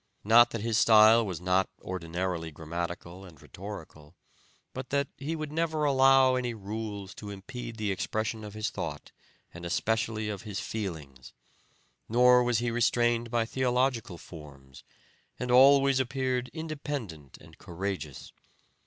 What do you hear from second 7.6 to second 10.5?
the expression of his thought and especially of